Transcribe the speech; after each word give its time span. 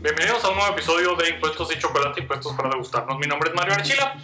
Bienvenidos 0.00 0.44
a 0.44 0.50
un 0.50 0.56
nuevo 0.56 0.72
episodio 0.74 1.16
de 1.16 1.30
Impuestos 1.30 1.74
y 1.74 1.78
Chocolate, 1.80 2.20
Impuestos 2.20 2.54
para 2.54 2.68
degustarnos. 2.68 3.18
Mi 3.18 3.26
nombre 3.26 3.50
es 3.50 3.56
Mario 3.56 3.74
Archila 3.74 4.14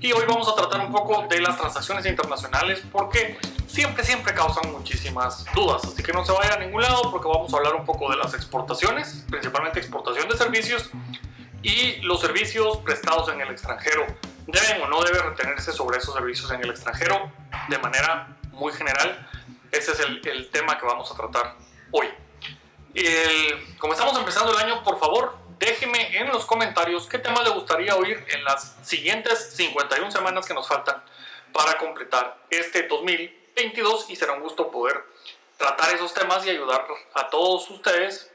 y 0.00 0.10
hoy 0.10 0.24
vamos 0.26 0.48
a 0.48 0.56
tratar 0.56 0.84
un 0.84 0.90
poco 0.90 1.28
de 1.28 1.40
las 1.40 1.56
transacciones 1.56 2.04
internacionales 2.06 2.82
porque 2.90 3.38
siempre, 3.68 4.02
siempre 4.02 4.34
causan 4.34 4.72
muchísimas 4.72 5.44
dudas. 5.54 5.84
Así 5.84 6.02
que 6.02 6.12
no 6.12 6.24
se 6.24 6.32
vaya 6.32 6.54
a 6.54 6.58
ningún 6.58 6.82
lado 6.82 7.08
porque 7.12 7.28
vamos 7.28 7.54
a 7.54 7.56
hablar 7.56 7.76
un 7.76 7.84
poco 7.84 8.10
de 8.10 8.16
las 8.16 8.34
exportaciones, 8.34 9.24
principalmente 9.30 9.78
exportación 9.78 10.28
de 10.28 10.36
servicios 10.36 10.90
y 11.62 12.00
los 12.00 12.20
servicios 12.20 12.78
prestados 12.78 13.28
en 13.28 13.40
el 13.40 13.48
extranjero. 13.48 14.04
¿Deben 14.48 14.82
o 14.82 14.88
no 14.88 15.04
debe 15.04 15.20
retenerse 15.20 15.70
sobre 15.70 15.98
esos 15.98 16.14
servicios 16.14 16.50
en 16.50 16.62
el 16.62 16.70
extranjero? 16.70 17.30
De 17.68 17.78
manera 17.78 18.38
muy 18.50 18.72
general, 18.72 19.24
ese 19.70 19.92
es 19.92 20.00
el, 20.00 20.20
el 20.26 20.50
tema 20.50 20.76
que 20.80 20.84
vamos 20.84 21.12
a 21.12 21.14
tratar 21.14 21.54
hoy. 21.92 22.08
El, 22.94 23.76
como 23.78 23.94
estamos 23.94 24.18
empezando 24.18 24.52
el 24.52 24.58
año, 24.58 24.82
por 24.84 24.98
favor, 24.98 25.34
déjeme 25.58 26.18
en 26.18 26.28
los 26.28 26.44
comentarios 26.44 27.06
qué 27.06 27.18
temas 27.18 27.44
le 27.44 27.50
gustaría 27.50 27.96
oír 27.96 28.24
en 28.28 28.44
las 28.44 28.76
siguientes 28.82 29.54
51 29.56 30.10
semanas 30.10 30.46
que 30.46 30.54
nos 30.54 30.68
faltan 30.68 31.02
para 31.52 31.78
completar 31.78 32.36
este 32.50 32.86
2022 32.88 34.10
y 34.10 34.16
será 34.16 34.32
un 34.32 34.40
gusto 34.40 34.70
poder 34.70 35.04
tratar 35.56 35.94
esos 35.94 36.12
temas 36.12 36.44
y 36.44 36.50
ayudar 36.50 36.86
a 37.14 37.30
todos 37.30 37.70
ustedes 37.70 38.30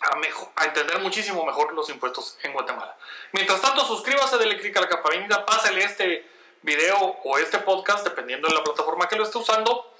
a, 0.00 0.16
mejor, 0.16 0.48
a, 0.56 0.64
entender 0.64 0.98
muchísimo 1.00 1.44
mejor 1.44 1.72
los 1.72 1.88
impuestos 1.88 2.38
en 2.42 2.52
Guatemala. 2.52 2.96
Mientras 3.32 3.60
tanto, 3.60 3.84
suscríbase, 3.84 4.38
dele 4.38 4.58
clic 4.58 4.76
a 4.76 4.82
la 4.82 4.88
campanita, 4.88 5.46
pásale 5.46 5.84
este 5.84 6.28
video 6.62 6.98
o 7.24 7.38
este 7.38 7.58
podcast, 7.58 8.04
dependiendo 8.04 8.48
de 8.48 8.54
la 8.54 8.64
plataforma 8.64 9.08
que 9.08 9.16
lo 9.16 9.24
esté 9.24 9.38
usando, 9.38 9.94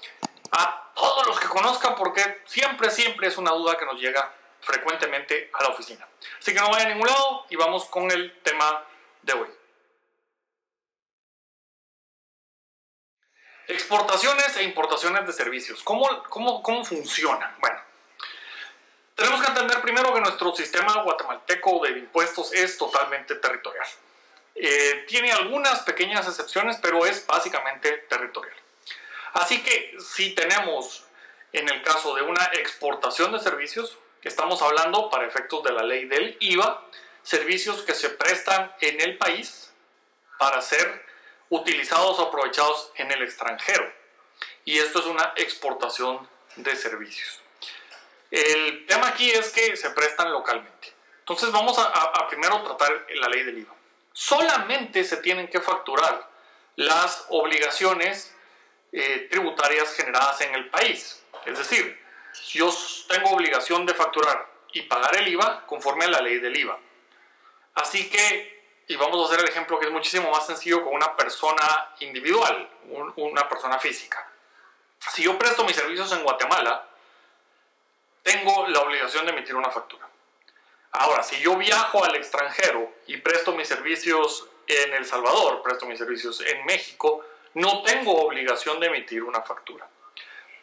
a 0.51 0.91
todos 0.93 1.27
los 1.27 1.39
que 1.39 1.47
conozcan, 1.47 1.95
porque 1.95 2.41
siempre, 2.45 2.89
siempre 2.89 3.27
es 3.27 3.37
una 3.37 3.51
duda 3.51 3.77
que 3.77 3.85
nos 3.85 3.99
llega 3.99 4.33
frecuentemente 4.61 5.49
a 5.53 5.63
la 5.63 5.69
oficina. 5.69 6.07
Así 6.39 6.53
que 6.53 6.59
no 6.59 6.69
vaya 6.69 6.85
a 6.85 6.89
ningún 6.89 7.07
lado 7.07 7.45
y 7.49 7.55
vamos 7.55 7.85
con 7.85 8.09
el 8.11 8.39
tema 8.41 8.85
de 9.21 9.33
hoy. 9.33 9.47
Exportaciones 13.67 14.55
e 14.57 14.63
importaciones 14.63 15.25
de 15.25 15.33
servicios. 15.33 15.81
¿Cómo, 15.83 16.23
cómo, 16.23 16.61
cómo 16.61 16.83
funciona? 16.83 17.55
Bueno, 17.59 17.79
tenemos 19.15 19.41
que 19.41 19.47
entender 19.47 19.81
primero 19.81 20.13
que 20.13 20.19
nuestro 20.19 20.53
sistema 20.53 21.01
guatemalteco 21.03 21.79
de 21.83 21.91
impuestos 21.91 22.53
es 22.53 22.77
totalmente 22.77 23.35
territorial. 23.35 23.87
Eh, 24.55 25.05
tiene 25.07 25.31
algunas 25.31 25.81
pequeñas 25.81 26.27
excepciones, 26.27 26.77
pero 26.81 27.05
es 27.05 27.25
básicamente 27.25 27.91
territorial. 28.09 28.55
Así 29.33 29.63
que 29.63 29.97
si 29.99 30.31
tenemos, 30.35 31.05
en 31.53 31.69
el 31.69 31.81
caso 31.83 32.15
de 32.15 32.21
una 32.21 32.45
exportación 32.53 33.31
de 33.31 33.39
servicios, 33.39 33.97
que 34.21 34.29
estamos 34.29 34.61
hablando 34.61 35.09
para 35.09 35.25
efectos 35.25 35.63
de 35.63 35.71
la 35.71 35.83
ley 35.83 36.05
del 36.05 36.37
IVA, 36.39 36.85
servicios 37.23 37.81
que 37.81 37.93
se 37.93 38.09
prestan 38.09 38.71
en 38.81 39.01
el 39.01 39.17
país 39.17 39.71
para 40.37 40.61
ser 40.61 41.05
utilizados 41.49 42.19
o 42.19 42.27
aprovechados 42.27 42.91
en 42.95 43.11
el 43.11 43.21
extranjero. 43.23 43.91
Y 44.65 44.77
esto 44.77 44.99
es 44.99 45.05
una 45.05 45.33
exportación 45.35 46.27
de 46.55 46.75
servicios. 46.75 47.39
El 48.29 48.85
tema 48.85 49.09
aquí 49.09 49.29
es 49.29 49.49
que 49.49 49.75
se 49.75 49.89
prestan 49.91 50.31
localmente. 50.31 50.93
Entonces 51.19 51.51
vamos 51.51 51.77
a, 51.77 51.83
a, 51.83 52.27
primero 52.27 52.61
tratar 52.63 53.05
la 53.15 53.27
ley 53.27 53.43
del 53.43 53.59
IVA. 53.59 53.73
Solamente 54.13 55.03
se 55.03 55.17
tienen 55.17 55.47
que 55.47 55.61
facturar 55.61 56.29
las 56.75 57.25
obligaciones 57.29 58.33
eh, 58.91 59.27
tributarias 59.29 59.93
generadas 59.93 60.41
en 60.41 60.53
el 60.55 60.69
país. 60.69 61.23
Es 61.45 61.57
decir, 61.57 61.99
yo 62.49 62.69
tengo 63.07 63.31
obligación 63.31 63.85
de 63.85 63.93
facturar 63.93 64.49
y 64.73 64.83
pagar 64.83 65.15
el 65.17 65.27
IVA 65.27 65.65
conforme 65.65 66.05
a 66.05 66.09
la 66.09 66.21
ley 66.21 66.39
del 66.39 66.57
IVA. 66.57 66.79
Así 67.75 68.09
que, 68.09 68.83
y 68.87 68.95
vamos 68.95 69.21
a 69.21 69.25
hacer 69.25 69.43
el 69.43 69.49
ejemplo 69.49 69.79
que 69.79 69.85
es 69.85 69.91
muchísimo 69.91 70.29
más 70.31 70.45
sencillo 70.45 70.83
con 70.83 70.93
una 70.93 71.15
persona 71.15 71.95
individual, 71.99 72.69
un, 72.89 73.13
una 73.15 73.47
persona 73.47 73.79
física. 73.79 74.27
Si 75.13 75.23
yo 75.23 75.37
presto 75.37 75.63
mis 75.63 75.75
servicios 75.75 76.11
en 76.11 76.23
Guatemala, 76.23 76.87
tengo 78.23 78.67
la 78.67 78.81
obligación 78.81 79.25
de 79.25 79.31
emitir 79.31 79.55
una 79.55 79.71
factura. 79.71 80.07
Ahora, 80.91 81.23
si 81.23 81.39
yo 81.39 81.55
viajo 81.55 82.03
al 82.03 82.15
extranjero 82.15 82.91
y 83.07 83.17
presto 83.17 83.53
mis 83.53 83.67
servicios 83.67 84.47
en 84.67 84.93
El 84.93 85.05
Salvador, 85.05 85.61
presto 85.63 85.85
mis 85.85 85.97
servicios 85.97 86.41
en 86.41 86.65
México, 86.65 87.25
no 87.53 87.83
tengo 87.83 88.13
obligación 88.25 88.79
de 88.79 88.87
emitir 88.87 89.23
una 89.23 89.41
factura. 89.41 89.87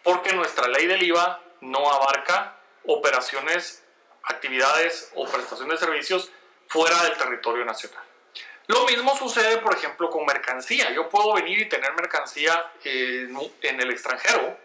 Porque 0.02 0.32
nuestra 0.32 0.68
ley 0.68 0.86
del 0.86 1.02
IVA 1.02 1.40
no 1.60 1.90
abarca 1.90 2.56
operaciones, 2.86 3.84
actividades 4.22 5.12
o 5.14 5.26
prestación 5.26 5.68
de 5.68 5.76
servicios 5.76 6.30
fuera 6.68 7.02
del 7.04 7.16
territorio 7.16 7.64
nacional. 7.64 8.02
Lo 8.66 8.84
mismo 8.86 9.16
sucede, 9.16 9.58
por 9.58 9.74
ejemplo, 9.74 10.10
con 10.10 10.26
mercancía. 10.26 10.90
Yo 10.92 11.08
puedo 11.08 11.32
venir 11.34 11.58
y 11.58 11.68
tener 11.68 11.94
mercancía 11.94 12.70
en, 12.84 13.36
en 13.62 13.80
el 13.80 13.90
extranjero 13.90 14.58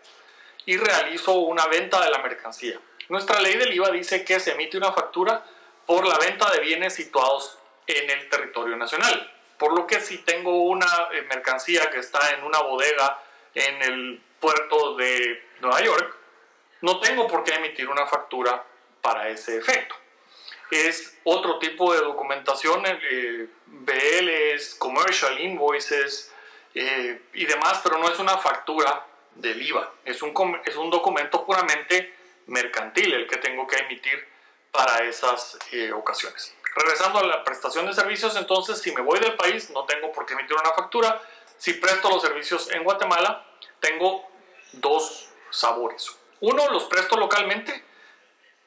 y 0.66 0.78
realizo 0.78 1.34
una 1.34 1.66
venta 1.68 2.04
de 2.04 2.10
la 2.10 2.20
mercancía. 2.20 2.80
Nuestra 3.10 3.40
ley 3.40 3.58
del 3.58 3.74
IVA 3.74 3.92
dice 3.92 4.24
que 4.26 4.40
se 4.40 4.52
emite 4.52 4.78
una 4.78 4.92
factura 4.92 5.46
por 5.86 6.06
la 6.06 6.18
venta 6.18 6.52
de 6.52 6.60
bienes 6.60 6.94
situados 6.94 7.58
en 7.88 8.10
el 8.10 8.30
territorio 8.30 8.76
nacional. 8.76 9.33
Por 9.58 9.74
lo 9.74 9.88
que 9.88 10.00
si 10.00 10.20
tengo 10.20 10.64
una 10.64 11.10
eh, 11.12 11.22
mercancía 11.24 11.90
que 11.90 12.00
está 12.00 12.32
en 12.32 12.44
una 12.44 12.60
bodega 12.60 13.22
en 13.54 13.82
el 13.82 14.22
puerto 14.40 14.96
de 14.96 15.44
Nueva 15.62 15.82
York, 15.82 16.16
no 16.82 17.00
tengo 17.00 17.28
por 17.28 17.44
qué 17.44 17.56
emitir 17.56 17.88
una 17.88 18.06
factura 18.06 18.64
para 19.02 19.30
ese 19.30 19.58
efecto. 19.58 19.96
Es 20.70 21.18
otro 21.24 21.60
tipo 21.60 21.94
de 21.94 22.00
documentación, 22.00 22.84
eh, 22.86 23.48
BLs, 23.68 24.76
commercial 24.76 25.40
invoices 25.40 26.34
eh, 26.74 27.22
y 27.34 27.46
demás, 27.46 27.82
pero 27.84 28.00
no 28.00 28.10
es 28.10 28.20
una 28.20 28.38
factura 28.38 29.06
del 29.36 29.62
IVA. 29.62 29.94
Es 30.06 30.22
un, 30.22 30.34
es 30.66 30.76
un 30.76 30.90
documento 30.90 31.46
puramente 31.46 32.14
mercantil 32.48 33.14
el 33.14 33.28
que 33.28 33.38
tengo 33.38 33.68
que 33.68 33.78
emitir 33.78 34.28
para 34.72 35.04
esas 35.04 35.58
eh, 35.72 35.92
ocasiones. 35.92 36.56
Regresando 36.76 37.20
a 37.20 37.24
la 37.24 37.44
prestación 37.44 37.86
de 37.86 37.94
servicios, 37.94 38.36
entonces 38.36 38.80
si 38.80 38.92
me 38.94 39.02
voy 39.02 39.20
del 39.20 39.36
país 39.36 39.70
no 39.70 39.86
tengo 39.86 40.12
por 40.12 40.26
qué 40.26 40.34
emitir 40.34 40.56
una 40.56 40.74
factura. 40.74 41.22
Si 41.58 41.74
presto 41.74 42.10
los 42.10 42.22
servicios 42.22 42.70
en 42.72 42.84
Guatemala, 42.84 43.46
tengo 43.80 44.28
dos 44.74 45.30
sabores. 45.52 46.18
Uno, 46.40 46.70
los 46.72 46.86
presto 46.86 47.16
localmente 47.16 47.84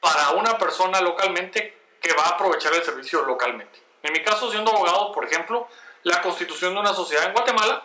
para 0.00 0.30
una 0.30 0.56
persona 0.56 1.00
localmente 1.00 1.76
que 2.00 2.12
va 2.14 2.24
a 2.24 2.28
aprovechar 2.30 2.72
el 2.74 2.84
servicio 2.84 3.22
localmente. 3.22 3.82
En 4.02 4.12
mi 4.12 4.22
caso, 4.22 4.50
siendo 4.50 4.70
abogado, 4.70 5.12
por 5.12 5.24
ejemplo, 5.24 5.68
la 6.04 6.22
constitución 6.22 6.74
de 6.74 6.80
una 6.80 6.94
sociedad 6.94 7.24
en 7.24 7.32
Guatemala, 7.32 7.82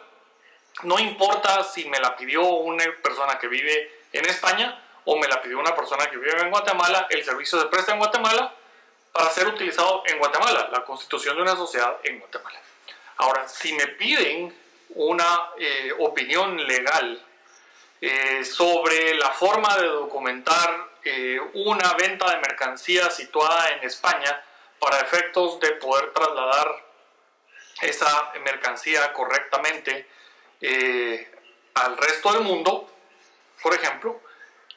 no 0.83 0.99
importa 0.99 1.63
si 1.63 1.89
me 1.89 1.99
la 1.99 2.15
pidió 2.15 2.43
una 2.43 2.85
persona 3.01 3.39
que 3.39 3.47
vive 3.47 4.01
en 4.13 4.25
España 4.25 4.81
o 5.05 5.17
me 5.17 5.27
la 5.27 5.41
pidió 5.41 5.59
una 5.59 5.75
persona 5.75 6.09
que 6.09 6.17
vive 6.17 6.39
en 6.39 6.51
Guatemala, 6.51 7.07
el 7.09 7.23
servicio 7.23 7.59
se 7.59 7.65
presta 7.67 7.93
en 7.93 7.99
Guatemala, 7.99 8.53
para 9.11 9.29
ser 9.29 9.47
utilizado 9.47 10.03
en 10.05 10.17
Guatemala, 10.19 10.69
la 10.71 10.83
constitución 10.85 11.35
de 11.35 11.41
una 11.41 11.55
sociedad 11.55 11.97
en 12.03 12.19
Guatemala. 12.19 12.59
Ahora, 13.17 13.47
si 13.47 13.73
me 13.73 13.87
piden 13.87 14.55
una 14.95 15.51
eh, 15.57 15.93
opinión 15.99 16.57
legal 16.65 17.23
eh, 17.99 18.43
sobre 18.43 19.15
la 19.15 19.31
forma 19.31 19.75
de 19.77 19.87
documentar 19.87 20.89
eh, 21.03 21.39
una 21.53 21.93
venta 21.93 22.31
de 22.31 22.37
mercancía 22.37 23.09
situada 23.09 23.69
en 23.71 23.83
España 23.83 24.41
para 24.79 24.99
efectos 24.99 25.59
de 25.59 25.73
poder 25.73 26.11
trasladar 26.13 26.91
esa 27.81 28.31
mercancía 28.43 29.11
correctamente 29.13 30.07
al 31.73 31.97
resto 31.97 32.33
del 32.33 32.43
mundo, 32.43 32.91
por 33.63 33.73
ejemplo, 33.73 34.21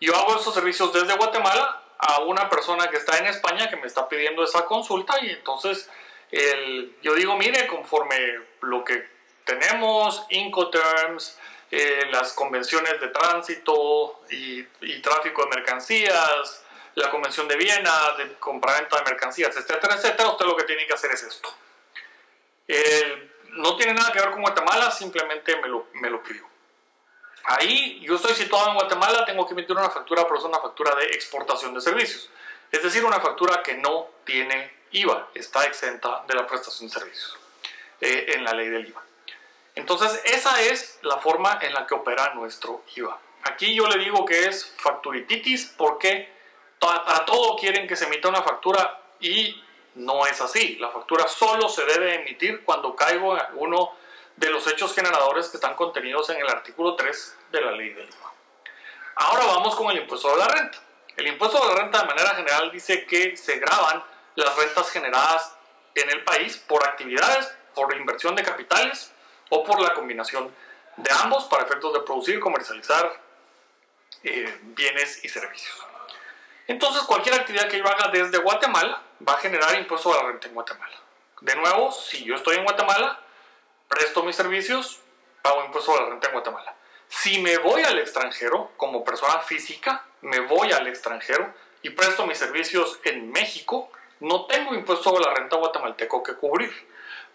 yo 0.01 0.17
hago 0.17 0.37
esos 0.37 0.55
servicios 0.55 0.93
desde 0.95 1.15
Guatemala 1.15 1.84
a 2.07 2.21
una 2.21 2.49
persona 2.49 2.89
que 2.89 2.99
está 2.99 3.19
en 3.19 3.27
España 3.27 3.69
que 3.69 3.77
me 3.77 3.87
está 3.87 4.09
pidiendo 4.09 4.45
esa 4.45 4.65
consulta 4.67 5.17
y 5.23 5.31
entonces 5.31 5.89
el, 6.31 6.97
yo 7.03 7.15
digo, 7.15 7.37
mire, 7.37 7.67
conforme 7.67 8.17
lo 8.61 8.85
que 8.85 9.09
tenemos, 9.45 10.27
Incoterms, 10.31 11.39
eh, 11.71 12.07
las 12.11 12.33
convenciones 12.33 13.01
de 13.01 13.09
tránsito 13.09 14.23
y, 14.31 14.67
y, 14.81 15.03
tráfico 15.03 15.45
de 15.45 15.57
mercancías, 15.57 16.65
la 16.95 17.11
convención 17.11 17.49
de 17.49 17.57
Viena 17.57 18.13
de 18.19 18.35
compraventa 18.35 18.97
de 18.99 19.05
mercancías, 19.05 19.57
etcétera, 19.57 19.95
etcétera, 19.95 20.31
usted 20.31 20.45
lo 20.45 20.57
que 20.57 20.65
tiene 20.65 20.87
que 20.87 20.93
hacer 20.93 21.11
es 21.11 21.23
esto. 21.23 21.55
No 23.51 23.77
tiene 23.77 23.95
nada 23.95 24.13
que 24.13 24.21
ver 24.21 24.31
con 24.31 24.43
Guatemala, 24.43 24.91
simplemente 24.91 25.57
me 25.61 25.69
lo, 25.69 25.87
me 25.95 26.11
lo 26.11 26.23
pidió. 26.23 26.54
Ahí 27.45 28.01
yo 28.01 28.17
estoy 28.17 28.35
situado 28.35 28.69
en 28.69 28.75
Guatemala, 28.75 29.25
tengo 29.25 29.47
que 29.47 29.53
emitir 29.53 29.77
una 29.77 29.91
factura, 29.91 30.23
pero 30.25 30.39
es 30.39 30.45
una 30.45 30.59
factura 30.59 30.95
de 30.95 31.07
exportación 31.07 31.75
de 31.75 31.81
servicios. 31.81 32.31
Es 32.73 32.83
decir, 32.83 33.05
una 33.05 33.21
factura 33.21 33.63
que 33.63 33.75
no 33.75 34.09
tiene 34.25 34.73
IVA, 34.93 35.29
está 35.35 35.65
exenta 35.65 36.25
de 36.27 36.35
la 36.35 36.47
prestación 36.47 36.89
de 36.89 36.95
servicios 36.95 37.39
eh, 38.01 38.33
en 38.35 38.45
la 38.45 38.53
ley 38.53 38.69
del 38.69 38.89
IVA. 38.89 39.03
Entonces, 39.75 40.23
esa 40.25 40.61
es 40.63 40.99
la 41.03 41.19
forma 41.19 41.59
en 41.61 41.75
la 41.75 41.87
que 41.87 41.95
opera 41.95 42.33
nuestro 42.35 42.83
IVA. 42.97 43.19
Aquí 43.43 43.75
yo 43.75 43.87
le 43.89 44.03
digo 44.03 44.25
que 44.25 44.47
es 44.47 44.73
facturititis 44.79 45.75
porque 45.77 46.33
para 46.79 47.25
todo 47.25 47.57
quieren 47.57 47.87
que 47.87 47.97
se 47.97 48.07
emita 48.07 48.29
una 48.29 48.43
factura 48.43 49.03
y 49.21 49.63
no 49.95 50.27
es 50.27 50.41
así. 50.41 50.77
La 50.77 50.91
factura 50.91 51.29
solo 51.29 51.69
se 51.69 51.85
debe 51.85 52.15
emitir 52.15 52.65
cuando 52.65 52.97
caigo 52.97 53.35
en 53.35 53.41
alguno 53.41 53.93
de 54.37 54.51
los 54.51 54.67
hechos 54.67 54.95
generadores 54.95 55.49
que 55.49 55.57
están 55.57 55.75
contenidos 55.75 56.29
en 56.31 56.39
el 56.39 56.49
artículo 56.49 56.97
3 56.97 57.37
de 57.53 57.61
la 57.61 57.73
ley 57.73 57.91
del 57.91 58.09
IVA. 58.09 58.33
Ahora 59.17 59.47
vamos 59.47 59.77
con 59.77 59.91
el 59.91 59.99
impuesto 59.99 60.31
de 60.31 60.39
la 60.39 60.49
renta. 60.49 60.79
El 61.17 61.27
impuesto 61.29 61.61
de 61.61 61.75
la 61.75 61.81
renta 61.83 62.01
de 62.01 62.07
manera 62.07 62.35
general 62.35 62.71
dice 62.73 63.07
que 63.07 63.37
se 63.37 63.59
graban 63.59 64.03
las 64.35 64.57
rentas 64.57 64.91
generadas 64.91 65.57
en 65.95 66.11
el 66.11 66.25
país 66.25 66.57
por 66.57 66.85
actividades, 66.85 67.55
por 67.75 67.95
inversión 67.95 68.35
de 68.35 68.43
capitales 68.43 69.13
o 69.51 69.63
por 69.63 69.81
la 69.81 69.95
combinación 69.95 70.53
de 70.97 71.11
ambos 71.23 71.45
para 71.45 71.65
efectos 71.65 71.93
de 71.93 72.01
producir, 72.01 72.41
comercializar 72.41 73.21
eh, 74.25 74.59
bienes 74.63 75.25
y 75.25 75.29
servicios. 75.29 75.77
Entonces 76.67 77.03
cualquier 77.03 77.37
actividad 77.37 77.69
que 77.69 77.79
yo 77.79 77.87
haga 77.87 78.09
desde 78.09 78.39
Guatemala 78.39 79.03
va 79.27 79.35
a 79.35 79.39
generar 79.39 79.79
impuesto 79.79 80.11
de 80.13 80.17
la 80.17 80.29
renta 80.29 80.49
en 80.49 80.55
Guatemala. 80.55 80.95
De 81.41 81.55
nuevo, 81.57 81.93
si 81.93 82.25
yo 82.25 82.37
estoy 82.37 82.57
en 82.57 82.65
Guatemala, 82.65 83.21
presto 83.89 84.23
mis 84.23 84.37
servicios, 84.37 85.01
pago 85.43 85.65
impuesto 85.65 85.93
de 85.93 86.01
la 86.01 86.11
renta 86.11 86.29
en 86.29 86.33
Guatemala. 86.33 86.75
Si 87.09 87.41
me 87.41 87.59
voy 87.59 87.83
al 87.83 87.99
extranjero, 87.99 88.73
como 88.77 89.05
persona 89.05 89.41
física, 89.41 90.05
me 90.23 90.41
voy 90.41 90.73
al 90.73 90.87
extranjero 90.87 91.53
y 91.83 91.91
presto 91.91 92.27
mis 92.27 92.39
servicios 92.39 92.99
en 93.05 93.31
México, 93.31 93.91
no 94.21 94.47
tengo 94.47 94.75
impuesto 94.75 95.13
de 95.13 95.21
la 95.21 95.35
renta 95.35 95.57
guatemalteco 95.57 96.23
que 96.23 96.35
cubrir, 96.35 96.73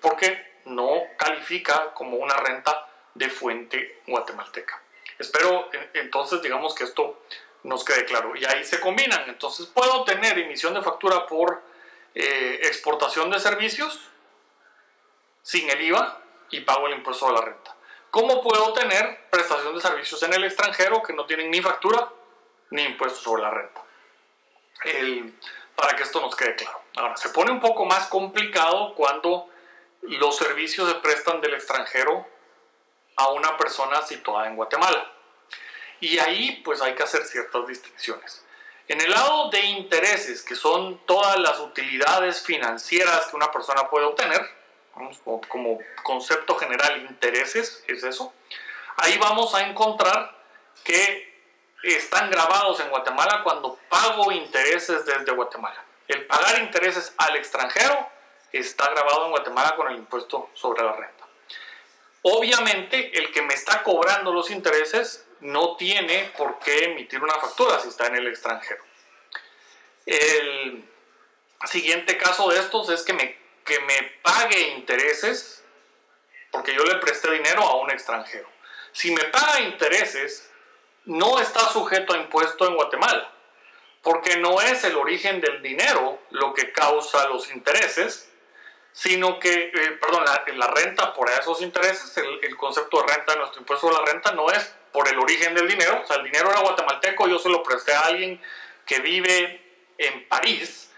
porque 0.02 0.60
no 0.66 1.02
califica 1.18 1.94
como 1.94 2.18
una 2.18 2.36
renta 2.36 2.88
de 3.14 3.30
fuente 3.30 4.02
guatemalteca. 4.08 4.82
Espero 5.18 5.70
entonces, 5.94 6.42
digamos 6.42 6.74
que 6.74 6.86
esto 6.86 7.22
nos 7.64 7.84
quede 7.84 8.06
claro. 8.06 8.36
Y 8.36 8.46
ahí 8.46 8.64
se 8.64 8.80
combinan. 8.80 9.28
Entonces 9.28 9.68
puedo 9.68 10.04
tener 10.04 10.38
emisión 10.40 10.74
de 10.74 10.82
factura 10.82 11.26
por 11.28 11.62
eh, 12.16 12.62
exportación 12.64 13.30
de 13.30 13.40
servicios 13.40 14.00
sin 15.42 15.70
el 15.70 15.82
IVA 15.82 16.22
y 16.52 16.62
pago 16.62 16.88
el 16.88 16.94
impuesto 16.94 17.28
de 17.28 17.34
la 17.34 17.42
renta. 17.42 17.76
¿Cómo 18.12 18.42
puedo 18.42 18.74
tener 18.74 19.30
prestación 19.30 19.76
de 19.76 19.82
servicios 19.82 20.22
en 20.24 20.34
el 20.34 20.44
extranjero 20.44 21.04
que 21.04 21.14
no 21.14 21.26
tienen 21.26 21.52
ni 21.52 21.62
factura 21.62 22.10
ni 22.72 22.84
impuesto 22.84 23.20
sobre 23.20 23.44
la 23.44 23.52
renta? 23.52 23.84
para 25.76 25.96
que 25.96 26.04
esto 26.04 26.22
nos 26.22 26.36
quede 26.36 26.56
claro. 26.56 26.82
Ahora, 26.96 27.18
se 27.18 27.30
pone 27.30 27.52
un 27.52 27.60
poco 27.60 27.86
más 27.86 28.08
complicado 28.08 28.94
cuando 28.96 29.50
los 30.02 30.38
servicios 30.38 30.88
se 30.90 30.96
prestan 30.96 31.42
del 31.42 31.54
extranjero 31.54 32.28
a 33.16 33.30
una 33.30 33.58
persona 33.58 34.02
situada 34.02 34.48
en 34.48 34.56
Guatemala. 34.56 35.12
Y 36.00 36.18
ahí 36.20 36.62
pues 36.64 36.82
hay 36.82 36.96
que 36.96 37.04
hacer 37.04 37.26
ciertas 37.26 37.68
distinciones. 37.68 38.44
En 38.88 39.02
el 39.02 39.12
lado 39.12 39.50
de 39.50 39.62
intereses, 39.62 40.42
que 40.42 40.56
son 40.56 41.06
todas 41.06 41.38
las 41.40 41.60
utilidades 41.60 42.42
financieras 42.42 43.28
que 43.28 43.36
una 43.36 43.52
persona 43.52 43.90
puede 43.90 44.06
obtener, 44.06 44.59
como, 45.24 45.42
como 45.42 45.80
concepto 46.04 46.56
general, 46.56 47.02
intereses, 47.10 47.84
es 47.88 48.04
eso, 48.04 48.34
ahí 48.98 49.18
vamos 49.18 49.54
a 49.56 49.68
encontrar 49.68 50.38
que 50.84 51.30
están 51.84 52.30
grabados 52.30 52.80
en 52.80 52.90
Guatemala 52.90 53.42
cuando 53.44 53.80
pago 53.90 54.32
intereses 54.32 55.06
desde 55.06 55.32
Guatemala. 55.32 55.84
El 56.08 56.26
pagar 56.26 56.60
intereses 56.60 57.14
al 57.18 57.36
extranjero 57.36 58.10
está 58.52 58.90
grabado 58.90 59.26
en 59.26 59.32
Guatemala 59.32 59.76
con 59.76 59.88
el 59.90 59.98
impuesto 59.98 60.50
sobre 60.54 60.84
la 60.84 60.94
renta. 60.94 61.26
Obviamente, 62.24 63.18
el 63.18 63.32
que 63.32 63.42
me 63.42 63.54
está 63.54 63.84
cobrando 63.84 64.34
los 64.34 64.50
intereses 64.52 65.26
no 65.40 65.78
tiene 65.78 66.32
por 66.38 66.60
qué 66.60 66.86
emitir 66.86 67.24
una 67.24 67.36
factura 67.36 67.80
si 67.80 67.88
está 67.88 68.08
en 68.08 68.16
el 68.16 68.28
extranjero. 68.28 68.84
El 70.06 70.84
siguiente 71.66 72.18
caso 72.18 72.50
de 72.50 72.60
estos 72.60 72.90
es 72.90 73.04
que 73.04 73.14
me, 73.14 73.39
que 73.70 73.80
me 73.82 74.02
pague 74.24 74.70
intereses 74.70 75.64
porque 76.52 76.74
yo 76.74 76.84
le 76.84 76.96
presté 76.96 77.32
dinero 77.32 77.62
a 77.62 77.76
un 77.76 77.92
extranjero. 77.92 78.50
Si 78.92 79.12
me 79.12 79.24
paga 79.26 79.62
intereses, 79.62 80.50
no 81.06 81.40
está 81.40 81.60
sujeto 81.70 82.14
a 82.14 82.18
impuesto 82.18 82.68
en 82.68 82.76
Guatemala, 82.76 83.32
porque 84.02 84.38
no 84.38 84.60
es 84.60 84.84
el 84.84 84.96
origen 84.96 85.40
del 85.40 85.62
dinero 85.62 86.20
lo 86.32 86.56
que 86.56 86.72
causa 86.72 87.28
los 87.28 87.52
intereses, 87.52 88.32
sino 88.92 89.38
que, 89.38 89.72
eh, 89.72 89.92
perdón, 90.02 90.26
la, 90.26 90.68
renta 90.68 91.14
por 91.14 91.30
esos 91.30 91.62
intereses, 91.62 92.18
el, 92.18 92.58
concepto 92.58 93.02
de 93.02 93.14
renta, 93.14 93.36
nuestro 93.36 93.62
impuesto 93.62 93.88
de 93.88 93.94
la 93.94 94.06
renta 94.06 94.32
no 94.32 94.50
es 94.50 94.76
por 94.92 95.08
el 95.08 95.20
origen 95.20 95.54
del 95.54 95.68
dinero, 95.68 96.02
o 96.04 96.08
sea, 96.08 96.16
el 96.16 96.24
dinero 96.24 96.50
era 96.50 96.62
guatemalteco, 96.62 97.28
yo 97.28 97.38
se 97.38 97.50
lo 97.50 97.62
presté 97.62 97.94
a 97.94 98.02
alguien 98.02 98.42
que 98.88 99.00
vive 99.00 99.94
en 100.00 100.28
París, 100.28 100.92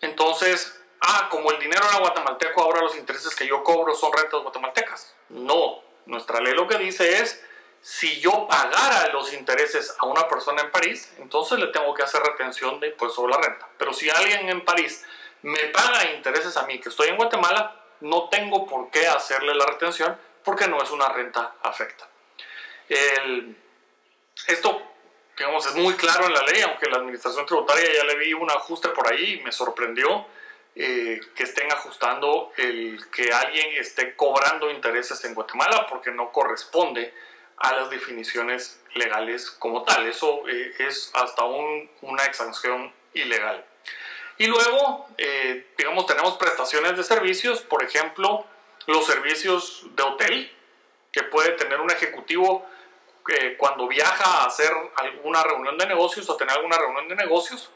entonces, 0.00 0.80
ah, 1.06 1.28
como 1.30 1.50
el 1.50 1.58
dinero 1.58 1.82
era 1.88 1.98
guatemalteco, 1.98 2.62
ahora 2.62 2.82
los 2.82 2.96
intereses 2.96 3.34
que 3.34 3.46
yo 3.46 3.62
cobro 3.62 3.94
son 3.94 4.12
rentas 4.12 4.42
guatemaltecas. 4.42 5.14
No, 5.30 5.82
nuestra 6.06 6.40
ley 6.40 6.54
lo 6.54 6.66
que 6.66 6.78
dice 6.78 7.22
es, 7.22 7.42
si 7.80 8.20
yo 8.20 8.48
pagara 8.48 9.08
los 9.12 9.32
intereses 9.34 9.94
a 9.98 10.06
una 10.06 10.26
persona 10.26 10.62
en 10.62 10.70
París, 10.70 11.12
entonces 11.18 11.58
le 11.58 11.66
tengo 11.66 11.92
que 11.92 12.02
hacer 12.02 12.22
retención 12.22 12.80
de 12.80 12.88
impuesto 12.88 13.16
sobre 13.16 13.34
la 13.34 13.40
renta. 13.40 13.68
Pero 13.76 13.92
si 13.92 14.08
alguien 14.08 14.48
en 14.48 14.64
París 14.64 15.04
me 15.42 15.66
paga 15.66 16.10
intereses 16.14 16.56
a 16.56 16.62
mí 16.66 16.80
que 16.80 16.88
estoy 16.88 17.08
en 17.08 17.16
Guatemala, 17.16 17.84
no 18.00 18.28
tengo 18.30 18.66
por 18.66 18.90
qué 18.90 19.06
hacerle 19.06 19.54
la 19.54 19.66
retención 19.66 20.18
porque 20.42 20.66
no 20.66 20.82
es 20.82 20.90
una 20.90 21.08
renta 21.10 21.56
afecta. 21.62 22.08
esto, 24.46 24.82
digamos, 25.36 25.66
es 25.66 25.74
muy 25.74 25.94
claro 25.94 26.26
en 26.26 26.32
la 26.32 26.42
ley, 26.42 26.62
aunque 26.62 26.88
la 26.88 26.96
administración 26.96 27.44
tributaria 27.44 27.92
ya 27.92 28.04
le 28.04 28.16
vi 28.16 28.32
un 28.32 28.50
ajuste 28.50 28.88
por 28.88 29.12
ahí 29.12 29.34
y 29.34 29.42
me 29.42 29.52
sorprendió 29.52 30.26
eh, 30.76 31.20
que 31.34 31.42
estén 31.44 31.70
ajustando 31.72 32.52
el 32.56 32.98
que 33.10 33.32
alguien 33.32 33.76
esté 33.76 34.16
cobrando 34.16 34.70
intereses 34.70 35.24
en 35.24 35.34
Guatemala 35.34 35.86
porque 35.88 36.10
no 36.10 36.32
corresponde 36.32 37.14
a 37.56 37.72
las 37.74 37.90
definiciones 37.90 38.80
legales 38.94 39.50
como 39.50 39.84
tal. 39.84 40.06
Eso 40.06 40.48
eh, 40.48 40.74
es 40.78 41.10
hasta 41.14 41.44
una 41.44 42.24
exención 42.24 42.92
ilegal. 43.12 43.64
Y 44.36 44.46
luego, 44.46 45.06
eh, 45.16 45.68
digamos, 45.78 46.06
tenemos 46.06 46.36
prestaciones 46.36 46.96
de 46.96 47.04
servicios, 47.04 47.60
por 47.60 47.84
ejemplo, 47.84 48.44
los 48.86 49.06
servicios 49.06 49.86
de 49.94 50.02
hotel, 50.02 50.52
que 51.12 51.22
puede 51.22 51.52
tener 51.52 51.80
un 51.80 51.90
ejecutivo 51.90 52.66
eh, 53.28 53.56
cuando 53.56 53.86
viaja 53.86 54.42
a 54.42 54.46
hacer 54.46 54.72
alguna 54.96 55.42
reunión 55.44 55.78
de 55.78 55.86
negocios 55.86 56.28
o 56.28 56.36
tener 56.36 56.56
alguna 56.56 56.76
reunión 56.76 57.08
de 57.08 57.14
negocios. 57.14 57.70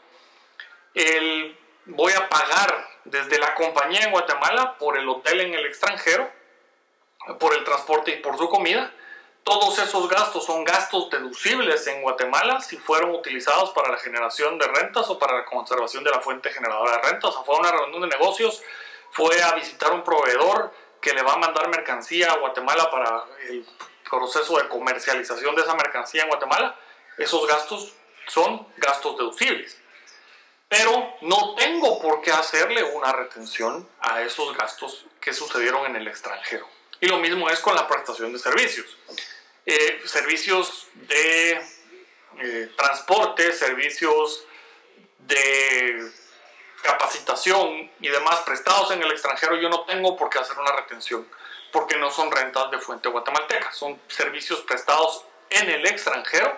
El, 0.93 1.57
voy 1.85 2.11
a 2.11 2.27
pagar 2.27 2.88
desde 3.05 3.39
la 3.39 3.55
compañía 3.55 4.01
en 4.01 4.11
Guatemala 4.11 4.77
por 4.77 4.97
el 4.97 5.07
hotel 5.07 5.41
en 5.41 5.53
el 5.53 5.65
extranjero, 5.65 6.29
por 7.39 7.53
el 7.53 7.63
transporte 7.63 8.11
y 8.11 8.17
por 8.17 8.37
su 8.37 8.49
comida 8.49 8.91
todos 9.49 9.79
esos 9.79 10.07
gastos 10.07 10.45
son 10.45 10.63
gastos 10.63 11.09
deducibles 11.09 11.87
en 11.87 12.03
Guatemala 12.03 12.61
si 12.61 12.77
fueron 12.77 13.11
utilizados 13.11 13.71
para 13.71 13.89
la 13.89 13.97
generación 13.97 14.59
de 14.59 14.67
rentas 14.67 15.09
o 15.09 15.17
para 15.17 15.37
la 15.37 15.45
conservación 15.45 16.03
de 16.03 16.11
la 16.11 16.19
fuente 16.19 16.51
generadora 16.51 16.97
de 16.97 17.01
rentas. 17.01 17.31
O 17.31 17.33
sea, 17.33 17.43
fue 17.43 17.55
a 17.55 17.59
una 17.59 17.71
reunión 17.71 18.01
de 18.01 18.07
negocios, 18.09 18.61
fue 19.11 19.41
a 19.41 19.53
visitar 19.55 19.91
un 19.91 20.03
proveedor 20.03 20.71
que 21.01 21.13
le 21.13 21.23
va 21.23 21.33
a 21.33 21.37
mandar 21.37 21.67
mercancía 21.69 22.31
a 22.31 22.37
Guatemala 22.37 22.91
para 22.91 23.25
el 23.49 23.65
proceso 24.07 24.57
de 24.57 24.67
comercialización 24.67 25.55
de 25.55 25.63
esa 25.63 25.73
mercancía 25.73 26.23
en 26.23 26.29
Guatemala. 26.29 26.77
Esos 27.17 27.47
gastos 27.47 27.93
son 28.27 28.67
gastos 28.77 29.17
deducibles. 29.17 29.81
Pero 30.69 31.17
no 31.21 31.55
tengo 31.55 31.99
por 31.99 32.21
qué 32.21 32.31
hacerle 32.31 32.83
una 32.83 33.11
retención 33.11 33.89
a 33.99 34.21
esos 34.21 34.55
gastos 34.55 35.05
que 35.19 35.33
sucedieron 35.33 35.87
en 35.87 35.95
el 35.95 36.07
extranjero. 36.07 36.67
Y 37.01 37.07
lo 37.07 37.17
mismo 37.17 37.49
es 37.49 37.59
con 37.59 37.75
la 37.75 37.87
prestación 37.87 38.31
de 38.31 38.39
servicios. 38.39 38.97
Eh, 39.65 40.01
servicios 40.05 40.87
de 40.93 41.61
eh, 42.39 42.71
transporte, 42.77 43.51
servicios 43.51 44.45
de 45.19 46.11
capacitación 46.81 47.91
y 47.99 48.07
demás 48.07 48.39
prestados 48.41 48.91
en 48.91 49.01
el 49.03 49.11
extranjero, 49.11 49.57
yo 49.57 49.69
no 49.69 49.81
tengo 49.85 50.15
por 50.15 50.29
qué 50.29 50.39
hacer 50.39 50.57
una 50.57 50.71
retención, 50.71 51.27
porque 51.71 51.97
no 51.97 52.09
son 52.09 52.31
rentas 52.31 52.71
de 52.71 52.79
fuente 52.79 53.09
guatemalteca, 53.09 53.71
son 53.73 53.99
servicios 54.07 54.61
prestados 54.61 55.25
en 55.49 55.69
el 55.69 55.85
extranjero 55.85 56.57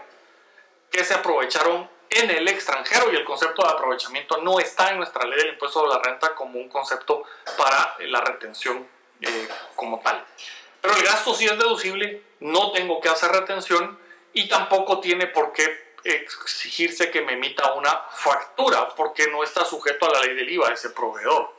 que 0.91 1.03
se 1.03 1.13
aprovecharon 1.13 1.89
en 2.12 2.30
el 2.30 2.48
extranjero 2.50 3.12
y 3.12 3.15
el 3.15 3.24
concepto 3.24 3.63
de 3.63 3.70
aprovechamiento 3.70 4.38
no 4.38 4.60
está 4.60 4.89
en 4.89 4.98
nuestra 4.98 5.25
ley 5.25 5.39
del 5.39 5.53
impuesto 5.53 5.84
de 5.84 5.89
la 5.96 6.00
renta 6.00 6.36
como 6.36 6.60
un 6.60 6.68
concepto 6.68 7.24
para 7.58 7.96
la 8.00 8.20
retención 8.22 8.86
eh, 9.22 9.48
como 9.75 10.00
tal. 10.01 10.24
Pero 10.82 10.96
el 10.96 11.03
gasto 11.03 11.34
sí 11.34 11.46
es 11.46 11.58
deducible, 11.58 12.22
no 12.41 12.72
tengo 12.74 13.00
que 13.00 13.08
hacer 13.08 13.32
retención 13.32 13.98
y 14.34 14.50
tampoco 14.50 15.00
tiene 15.00 15.27
por 15.27 15.53
qué 15.53 15.91
exigirse 16.03 17.12
que 17.12 17.22
me 17.22 17.34
emita 17.34 17.74
una 17.74 17.91
factura 18.12 18.89
porque 18.89 19.27
no 19.27 19.44
está 19.44 19.63
sujeto 19.63 20.08
a 20.08 20.13
la 20.13 20.20
ley 20.22 20.36
del 20.36 20.50
IVA 20.50 20.74
ese 20.74 20.89
proveedor. 20.89 21.53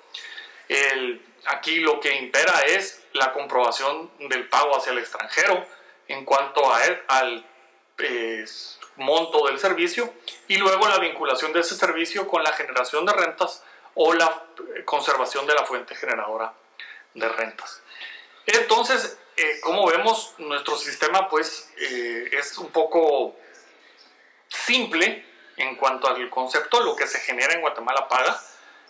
aquí 1.47 1.77
lo 1.77 1.99
que 1.99 2.15
impera 2.17 2.61
es 2.67 3.03
la 3.15 3.33
comprobación 3.33 4.11
del 4.19 4.49
pago 4.49 4.77
hacia 4.77 4.93
el 4.93 4.99
extranjero 4.99 5.65
en 6.09 6.25
cuanto 6.25 6.71
a 6.71 6.81
al 7.09 7.47
monto 8.97 9.47
del 9.47 9.59
servicio 9.59 10.13
y 10.49 10.57
luego 10.57 10.89
la 10.89 10.99
vinculación 10.99 11.53
de 11.53 11.61
ese 11.61 11.77
servicio 11.77 12.29
con 12.29 12.43
la 12.43 12.53
generación 12.53 13.07
de 13.07 13.13
rentas 13.13 13.63
o 13.95 14.13
la 14.15 14.45
conservación 14.85 15.47
de 15.47 15.55
la 15.55 15.65
fuente 15.65 15.95
generadora 15.95 16.53
de 17.15 17.29
rentas. 17.29 17.83
Entonces, 18.47 19.19
eh, 19.37 19.61
como 19.63 19.87
vemos, 19.87 20.35
nuestro 20.39 20.77
sistema 20.77 21.29
pues 21.29 21.71
eh, 21.79 22.31
es 22.33 22.59
un 22.59 22.71
poco 22.71 23.37
simple 24.49 25.25
en 25.57 25.77
cuanto 25.77 26.09
al 26.09 26.29
concepto, 26.31 26.81
lo 26.81 26.97
que 26.97 27.07
se 27.07 27.21
genera 27.21 27.55
en 27.55 27.61
Guatemala 27.61 28.09
paga 28.09 28.41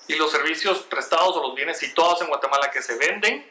y 0.08 0.14
los 0.14 0.30
servicios 0.30 0.78
prestados 0.82 1.36
o 1.36 1.42
los 1.42 1.54
bienes 1.54 1.78
situados 1.78 2.22
en 2.22 2.28
Guatemala 2.28 2.70
que 2.70 2.82
se 2.82 2.96
venden, 2.96 3.46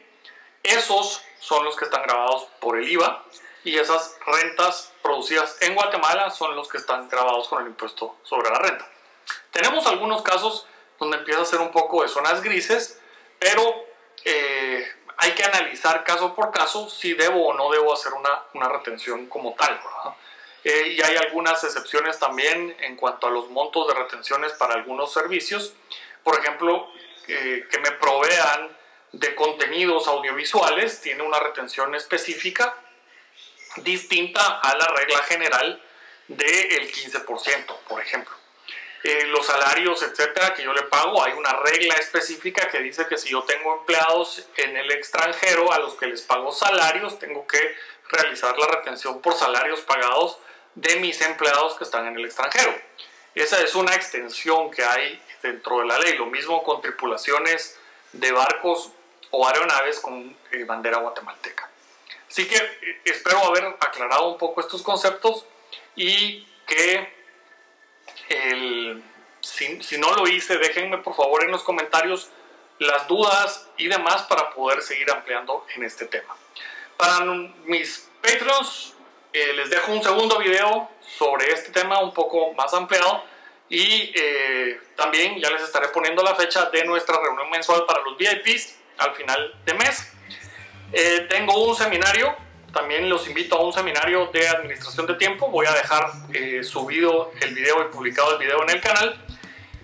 esos 0.62 1.22
son 1.40 1.64
los 1.64 1.76
que 1.76 1.84
están 1.84 2.02
grabados 2.02 2.46
por 2.60 2.78
el 2.78 2.88
IVA 2.88 3.24
y 3.64 3.78
esas 3.78 4.16
rentas 4.26 4.92
producidas 5.02 5.56
en 5.60 5.74
Guatemala 5.74 6.30
son 6.30 6.56
los 6.56 6.68
que 6.68 6.78
están 6.78 7.08
grabados 7.08 7.48
con 7.48 7.62
el 7.62 7.68
impuesto 7.68 8.16
sobre 8.22 8.50
la 8.50 8.58
renta. 8.58 8.88
Tenemos 9.50 9.86
algunos 9.86 10.22
casos 10.22 10.66
donde 10.98 11.18
empieza 11.18 11.42
a 11.42 11.44
ser 11.44 11.60
un 11.60 11.70
poco 11.70 12.02
de 12.02 12.08
zonas 12.08 12.42
grises, 12.42 13.00
pero 13.38 13.86
eh, 14.24 14.86
hay 15.16 15.32
que 15.32 15.44
analizar 15.44 16.04
caso 16.04 16.34
por 16.34 16.50
caso 16.50 16.88
si 16.88 17.14
debo 17.14 17.48
o 17.48 17.54
no 17.54 17.70
debo 17.70 17.92
hacer 17.92 18.12
una, 18.12 18.42
una 18.54 18.68
retención 18.68 19.26
como 19.26 19.54
tal. 19.54 19.80
Eh, 20.64 20.94
y 20.96 21.02
hay 21.02 21.16
algunas 21.16 21.62
excepciones 21.64 22.18
también 22.18 22.76
en 22.80 22.96
cuanto 22.96 23.26
a 23.26 23.30
los 23.30 23.50
montos 23.50 23.88
de 23.88 23.94
retenciones 23.94 24.52
para 24.52 24.74
algunos 24.74 25.12
servicios. 25.12 25.74
Por 26.22 26.38
ejemplo, 26.38 26.88
eh, 27.26 27.66
que 27.70 27.78
me 27.78 27.90
provean 27.92 28.76
de 29.12 29.34
contenidos 29.34 30.06
audiovisuales 30.08 31.00
tiene 31.00 31.22
una 31.22 31.38
retención 31.38 31.94
específica 31.94 32.74
distinta 33.76 34.60
a 34.60 34.76
la 34.76 34.86
regla 34.88 35.18
general 35.24 35.82
del 36.28 36.92
15%, 36.92 37.78
por 37.88 38.00
ejemplo. 38.00 38.34
Eh, 39.04 39.26
los 39.26 39.46
salarios, 39.46 40.00
etcétera, 40.02 40.54
que 40.54 40.62
yo 40.62 40.72
le 40.72 40.82
pago, 40.82 41.24
hay 41.24 41.32
una 41.32 41.52
regla 41.54 41.94
específica 41.96 42.68
que 42.68 42.78
dice 42.78 43.06
que 43.08 43.18
si 43.18 43.30
yo 43.30 43.42
tengo 43.42 43.78
empleados 43.78 44.46
en 44.56 44.76
el 44.76 44.92
extranjero 44.92 45.72
a 45.72 45.80
los 45.80 45.94
que 45.94 46.06
les 46.06 46.22
pago 46.22 46.52
salarios, 46.52 47.18
tengo 47.18 47.44
que 47.46 47.76
realizar 48.10 48.56
la 48.56 48.66
retención 48.68 49.20
por 49.20 49.34
salarios 49.34 49.80
pagados 49.80 50.38
de 50.76 50.96
mis 50.96 51.20
empleados 51.20 51.74
que 51.74 51.84
están 51.84 52.06
en 52.06 52.16
el 52.16 52.24
extranjero. 52.24 52.72
Esa 53.34 53.60
es 53.62 53.74
una 53.74 53.94
extensión 53.94 54.70
que 54.70 54.84
hay 54.84 55.20
dentro 55.42 55.80
de 55.80 55.86
la 55.86 55.98
ley. 55.98 56.16
Lo 56.16 56.26
mismo 56.26 56.62
con 56.62 56.80
tripulaciones 56.80 57.76
de 58.12 58.30
barcos 58.30 58.92
o 59.30 59.48
aeronaves 59.48 59.98
con 59.98 60.36
eh, 60.52 60.64
bandera 60.64 60.98
guatemalteca. 60.98 61.71
Así 62.32 62.48
que 62.48 62.56
eh, 62.56 63.00
espero 63.04 63.44
haber 63.44 63.62
aclarado 63.78 64.32
un 64.32 64.38
poco 64.38 64.62
estos 64.62 64.80
conceptos 64.80 65.44
y 65.94 66.46
que 66.66 67.20
si, 69.42 69.82
si, 69.82 69.98
no 69.98 70.14
lo 70.14 70.26
hice, 70.26 70.56
déjenme 70.56 70.96
por 70.96 71.14
favor 71.14 71.44
en 71.44 71.50
los 71.50 71.62
comentarios 71.62 72.30
las 72.78 73.06
dudas 73.06 73.68
y 73.76 73.86
demás 73.86 74.22
para 74.22 74.48
poder 74.48 74.80
seguir 74.80 75.10
ampliando 75.10 75.66
en 75.76 75.84
este 75.84 76.06
tema. 76.06 76.34
Para 76.96 77.20
mis 77.66 78.08
Patreons, 78.22 78.94
eh, 79.34 79.52
les 79.52 79.68
dejo 79.68 79.92
un 79.92 80.02
segundo 80.02 80.38
video 80.38 80.90
sobre 81.18 81.52
este 81.52 81.70
tema 81.70 82.00
un 82.00 82.14
poco 82.14 82.54
más 82.54 82.72
ampliado 82.72 83.24
y 83.68 84.10
eh, 84.14 84.80
también 84.96 85.38
ya 85.38 85.50
les 85.50 85.64
estaré 85.64 85.88
poniendo 85.88 86.22
la 86.22 86.34
fecha 86.34 86.70
de 86.70 86.82
nuestra 86.84 87.18
reunión 87.22 87.50
mensual 87.50 87.84
para 87.84 88.00
los 88.00 88.16
VIPs 88.16 88.78
al 88.96 89.14
final 89.16 89.54
de 89.66 89.74
mes. 89.74 90.12
Eh, 90.92 91.26
tengo 91.30 91.66
un 91.66 91.74
seminario, 91.74 92.34
también 92.72 93.08
los 93.08 93.26
invito 93.26 93.56
a 93.56 93.64
un 93.64 93.72
seminario 93.72 94.26
de 94.26 94.46
administración 94.46 95.06
de 95.06 95.14
tiempo. 95.14 95.48
Voy 95.48 95.66
a 95.66 95.72
dejar 95.72 96.06
eh, 96.34 96.62
subido 96.62 97.32
el 97.40 97.54
video 97.54 97.82
y 97.82 97.92
publicado 97.92 98.32
el 98.32 98.38
video 98.38 98.62
en 98.62 98.70
el 98.70 98.80
canal 98.80 99.24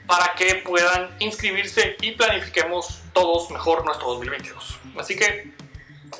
para 0.07 0.35
que 0.35 0.57
puedan 0.57 1.17
inscribirse 1.19 1.97
y 2.03 2.13
planifiquemos 2.13 3.03
todos 3.15 3.51
mejor 3.51 3.85
nuestro 3.85 4.09
2022. 4.09 4.79
Así 4.99 5.17
que 5.17 5.53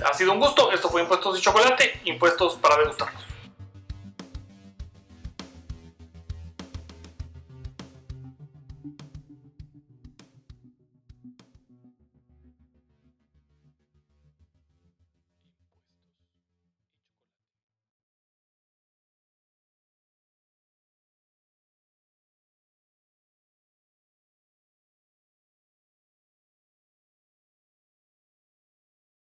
ha 0.05 0.15
sido 0.15 0.33
un 0.33 0.41
gusto. 0.41 0.73
Esto 0.73 0.89
fue 0.89 1.03
Impuestos 1.03 1.39
y 1.39 1.43
Chocolate, 1.43 2.01
impuestos 2.05 2.57
para 2.57 2.79
degustarnos. 2.79 3.29